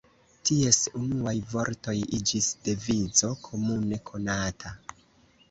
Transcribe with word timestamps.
Ties 0.49 0.77
unuaj 0.99 1.33
vortoj 1.51 1.95
iĝis 2.21 2.49
devizo 2.69 3.31
komune 3.45 4.01
konata. 4.13 4.75